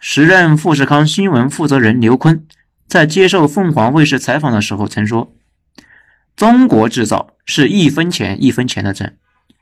[0.00, 2.44] 时任富士康新闻负责人刘坤
[2.88, 5.32] 在接受凤凰卫视采访的时候曾说
[6.34, 9.14] ：“中国制造是一分钱一分钱的挣。”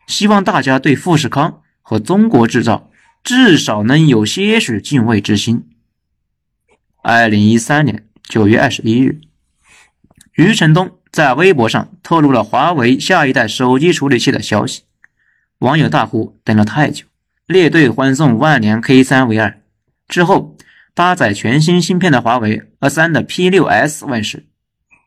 [0.08, 2.90] 希望大家对富士康和中国制造
[3.22, 5.68] 至少能有些许敬畏之心。
[7.02, 9.20] 二零一三年九月二十一日，
[10.34, 14.82] 余承东在微博上透露了华为下一代手机处理器的消息，
[15.58, 17.04] 网友大呼等了太久，
[17.46, 19.60] 列队欢送万年 K 三 V 二。
[20.08, 20.56] 之后，
[20.94, 24.46] 搭载全新芯片的华为 A 三的 P 六 S 问世，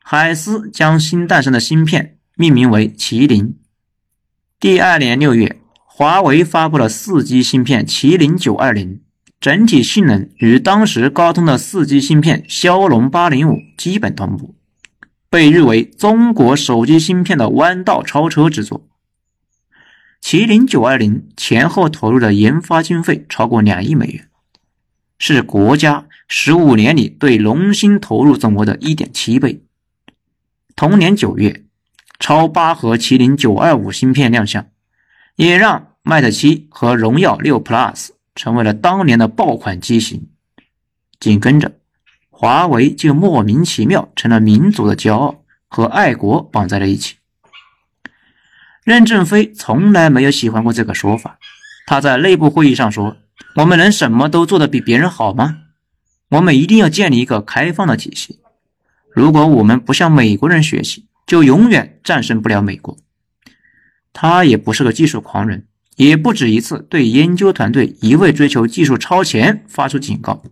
[0.04, 3.56] 海思将新诞生的芯片命名为麒麟。
[4.60, 9.00] 第二年六月，华为发布了四 G 芯片麒麟九二零，
[9.40, 14.54] 整体性能与当时高通的四 G 芯片骁龙八零五基本同步，
[15.36, 18.88] 被誉为中国手机芯片的弯道超车之作。
[20.22, 24.30] 麒麟九二零前后投入的研发经费超过两亿美元，
[25.18, 29.62] 是国家十五年里对龙芯投入总额的一点七倍。
[30.74, 31.64] 同年九月。
[32.18, 34.66] 超八核麒麟九二五芯片亮相，
[35.34, 40.26] 也让 Mate 七和荣耀六 Plus 成为了当年的爆款机型。
[41.20, 41.72] 紧跟着，
[42.38, 47.14] 华为就莫名其妙成了民族的骄傲，和爱国绑在了一起。
[48.84, 51.38] 任正非从来没有喜欢过这个说法，
[51.86, 53.16] 他在内部会议上说
[53.56, 55.60] ：“我们能什么都做得比别人好吗？
[56.28, 58.38] 我们一定要建立一个开放的体系。
[59.10, 62.98] 如果我们不向美国人学习，”就永远战胜不了美国。
[64.12, 65.66] 他也不是个技术狂人，
[65.96, 70.42] 也不止一次对研究团队一味追求技术超前发出警告：“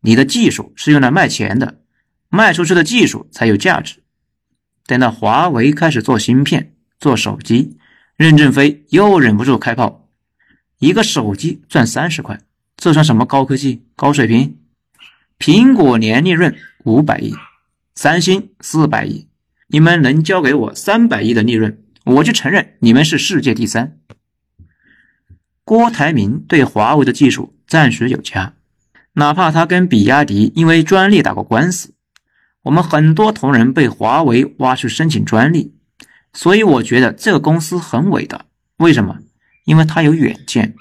[0.00, 1.80] 你的技术是用来卖钱的，
[2.28, 4.02] 卖出去的技术才有价值。”
[4.86, 7.78] 等到华为开始做芯片、做手机，
[8.16, 10.08] 任正非又忍不住开炮
[10.80, 12.40] ：“一个手机赚三十块，
[12.76, 14.58] 这算什么高科技、高水平？
[15.38, 17.34] 苹果年利润五百亿，
[17.94, 19.26] 三星四百亿。”
[19.72, 24.00] 你们能交给我三百亿的利润，我就承认你们是世界第三。
[25.62, 28.56] 郭台铭对华为的技术暂时有家。
[29.14, 31.94] 哪怕他跟比亚迪因为专利打过官司，
[32.62, 35.74] 我们很多同仁被华为挖去申请专利，
[36.32, 38.44] 所以我觉得这个公司很伟大。
[38.76, 39.18] 为什么？
[39.64, 40.74] 因为他有远见，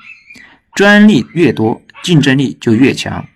[0.73, 3.27] 专利越多，竞争力就越强。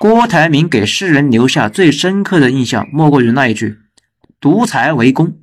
[0.00, 3.78] 郭台铭给世人留下最深刻的印象，莫过于那一句
[4.40, 5.38] “独裁为公”。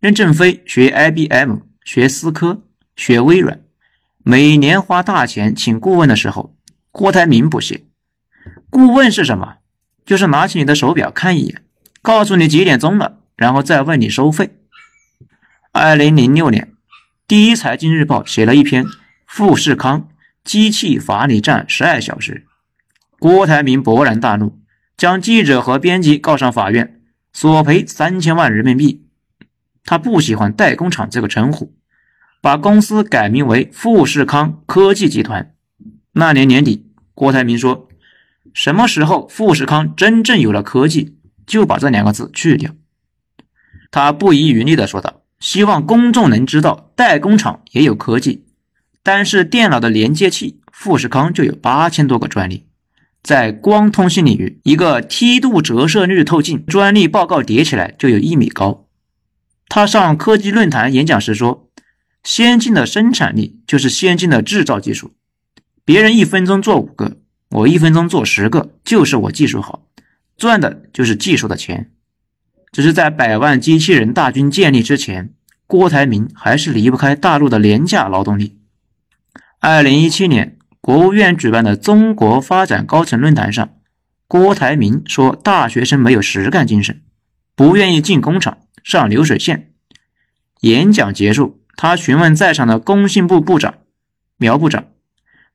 [0.00, 2.62] 任正非学 IBM、学思科、
[2.94, 3.60] 学微软，
[4.22, 6.54] 每年花大钱请顾问的时候。
[6.94, 7.82] 郭台铭不屑，
[8.70, 9.56] 顾问是什么？
[10.06, 11.64] 就是拿起你的手表看一眼，
[12.00, 14.56] 告诉你几点钟了，然后再问你收费。
[15.72, 16.72] 二零零六年，
[17.26, 18.86] 第一财经日报写了一篇
[19.26, 20.08] 富士康
[20.44, 22.46] 机器罚你站十二小时，
[23.18, 24.60] 郭台铭勃然大怒，
[24.96, 27.00] 将记者和编辑告上法院，
[27.32, 29.04] 索赔三千万人民币。
[29.84, 31.74] 他不喜欢代工厂这个称呼，
[32.40, 35.50] 把公司改名为富士康科技集团。
[36.16, 37.88] 那年年底，郭台铭说
[38.54, 42.72] ：“什么时候富士康真正有了科技，就把这两个字去掉。”
[43.90, 48.44] 他不遗余力地说道：“希望公众能知道，代工厂也有科技。
[49.02, 52.68] 单是电脑的连接器，富士康就有八千多个专利。
[53.20, 58.86] 在光通信领域，一个梯度折射率透镜专利报告叠起来就有一米高。”
[59.68, 61.68] 他上科技论坛演讲时说
[62.22, 65.12] ：“先进的生产力就是先进的制造技术。”
[65.86, 67.18] 别人一分钟做五个，
[67.50, 69.86] 我一分钟做十个，就是我技术好，
[70.38, 71.90] 赚的就是技术的钱。
[72.72, 75.34] 只是在百万机器人大军建立之前，
[75.66, 78.58] 郭台铭还是离不开大陆的廉价劳动力。
[79.60, 83.74] 二零一七年，国务院举办的中国发展高层论坛上，
[84.26, 87.02] 郭台铭说：“大学生没有实干精神，
[87.54, 89.72] 不愿意进工厂上流水线。”
[90.62, 93.74] 演讲结束，他询问在场的工信部部长
[94.38, 94.86] 苗部长。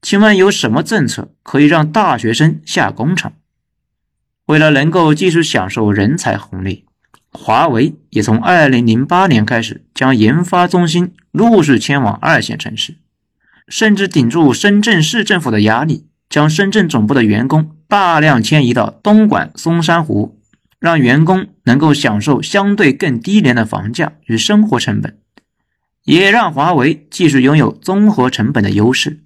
[0.02, 3.34] 请问有什么政策可以让大学生下工厂？
[4.46, 6.86] 为了能够继续享受人才红利，
[7.32, 12.96] 华为也从二零零八年开始将研发中心陆续迁往二线城市，
[13.68, 20.40] 甚至顶住深圳市政府的压力，将深圳总部的员工大量迁移到东莞松山湖，
[20.80, 25.20] 让员工能够享受相对更低廉的房价与生活成本，
[26.06, 29.20] 也让华为继续拥有综合成本的优势。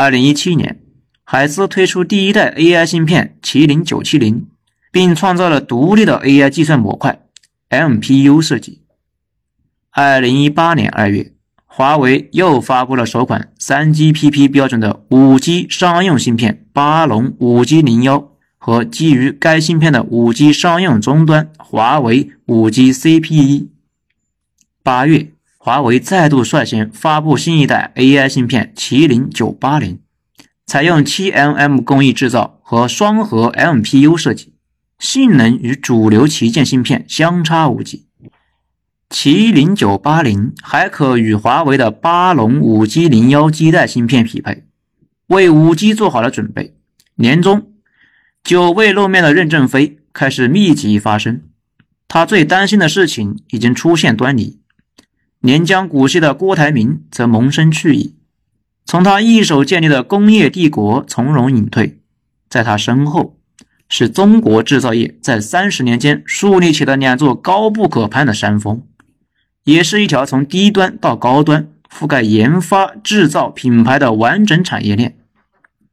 [0.00, 0.80] 二零一七年，
[1.24, 4.46] 海思推出第一代 AI 芯片麒麟九七零，
[4.92, 7.26] 并创造了独立的 AI 计算模块
[7.68, 8.82] MPU 设计。
[9.90, 11.32] 二零一八年二月，
[11.66, 23.66] 华为又发布了首款三 GPP 标准的五 G 商用芯片巴龙五 G 零幺和基于该芯片的五 G 商用终端华为五 G CPE。
[24.84, 25.32] 八月。
[25.60, 29.98] 华为再度率先发布新一代 AI 芯片麒麟九八零，
[30.64, 34.54] 采用 7nm 工艺制造和双核 MPU 设计，
[35.00, 38.06] 性能与主流旗舰芯片相差无几。
[39.10, 44.64] 麒麟九八零还可与华为的巴龙五 G 零幺基带芯片匹配，
[45.26, 46.76] 为五 G 做好了准备。
[47.16, 47.72] 年中，
[48.44, 51.42] 久未露面的任正非开始密集发声，
[52.06, 54.60] 他最担心的事情已经出现端倪。
[55.40, 58.16] 年将古稀的郭台铭则萌生去意，
[58.84, 62.00] 从他一手建立的工业帝国从容隐退，
[62.48, 63.38] 在他身后
[63.88, 68.82] 是中国制造业在三十年间树立起的两座高不可攀的山峰，
[69.62, 75.16] 也是一条从低端到高端覆盖研发、制造、品牌的完整产业链，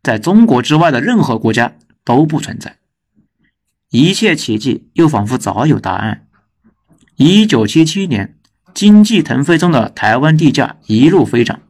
[0.02, 2.78] 在中国之外的任何国家都不存在。
[3.91, 6.26] 一切奇迹又仿佛早有答案。
[7.18, 8.32] 一九七七年。
[8.76, 11.62] 经济腾飞中的台湾地价一路飞涨，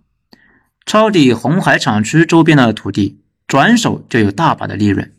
[0.88, 5.14] 抄底红海厂区周边的土地，转手就有大把的利润。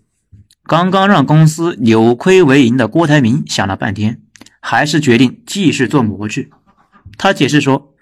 [0.65, 4.21] 刚刚让公司扭亏为盈的郭台铭想了半天，
[4.61, 6.51] 还是决定继续做模具。
[7.17, 7.95] 他解释说：“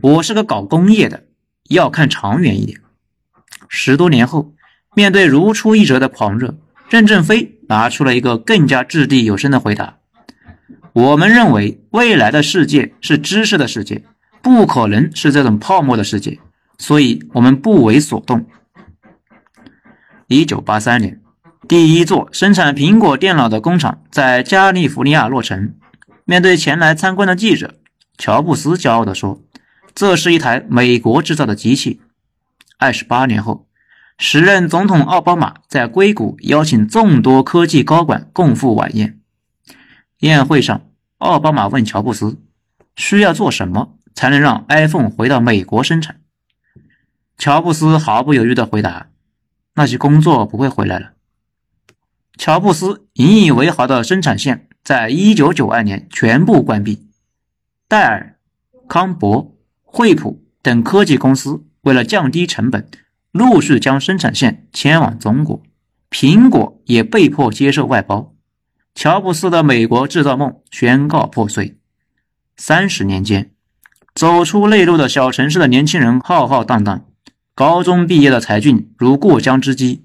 [0.00, 1.24] 我是个搞工业的，
[1.68, 2.78] 要看长远一点。”
[3.68, 4.54] 十多年后，
[4.94, 6.56] 面对如出一辙的狂热，
[6.88, 9.96] 任正非拿出了一个更加掷地有声的回答。
[10.94, 14.04] 我们认为未来的世界是知识的世界，
[14.40, 16.38] 不可能是这种泡沫的世界，
[16.78, 18.46] 所以我们不为所动。
[20.28, 21.20] 一九八三年，
[21.66, 25.74] 第一座生产苹果电脑的工厂在加利福尼亚落成。
[26.24, 27.74] 面对前来参观的记者，
[28.16, 29.42] 乔布斯骄傲地说
[29.96, 32.00] ：“这是一台美国制造的机器。”
[32.78, 33.66] 二十八年后，
[34.16, 39.18] 时任总统奥巴马在硅谷邀请众多科技高管共赴晚宴。
[40.24, 40.80] 宴会上，
[41.18, 42.38] 奥巴马问乔布斯
[42.96, 46.22] ：“需要做什么才能让 iPhone 回到美国生产？”
[47.36, 49.08] 乔布斯毫不犹豫地回答
[49.76, 51.12] ：“那些工作不会回来了。”
[52.38, 57.06] 乔布斯引以为豪的生产线在1992年全部关闭。
[57.86, 58.38] 戴尔、
[58.88, 62.88] 康柏、惠普等科技公司为了降低成本，
[63.30, 65.62] 陆续将生产线迁往中国。
[66.10, 68.33] 苹果也被迫接受外包。
[68.94, 71.76] 乔布斯的美国制造梦宣告破碎。
[72.56, 73.50] 三十年间，
[74.14, 77.04] 走出内陆的小城市的年轻人浩浩荡荡，
[77.56, 80.00] 高中毕业的才俊如过江之鲫。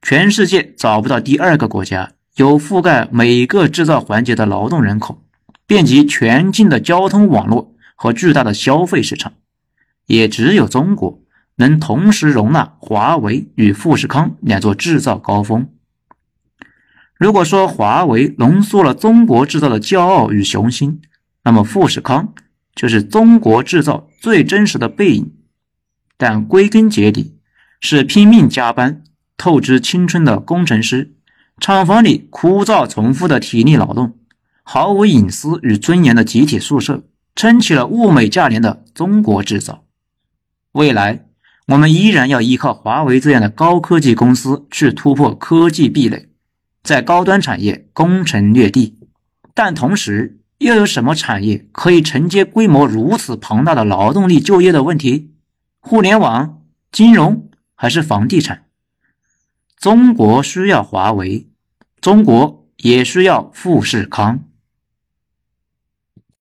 [0.00, 5.22] 全世界找不到第二个国家有覆盖每个制造环节的劳动人口、
[5.66, 9.32] 遍及全境的交通网络和巨大的消费市场，
[10.06, 11.20] 也只有中国
[11.56, 15.68] 能同时容纳华为与富士康两座制造高峰。
[17.18, 21.00] 如果说华为浓缩了中国制造的骄傲与雄心，
[21.44, 22.34] 那么富士康
[22.74, 25.32] 就是中国制造最真实的背影。
[26.16, 27.38] 但归根结底，
[27.80, 29.02] 是拼命加班。
[29.38, 31.14] 透支青春的工程师，
[31.58, 34.14] 厂房里枯燥重复的体力劳动，
[34.62, 37.02] 毫无隐私与尊严的集体宿舍，
[37.34, 39.84] 撑起了物美价廉的中国制造。
[40.72, 41.26] 未来，
[41.66, 46.28] 我们依然要依靠华为这样的高科技公司去突破科技壁垒，
[46.82, 48.98] 在高端产业攻城略地。
[49.54, 55.32] 但同时，又有什么产业可以承接规模如此庞大的劳动力就业的问题？
[55.80, 58.64] 互联网、金融还是房地产？
[59.76, 61.48] 中国需要华为，
[62.00, 64.44] 中国也需要富士康。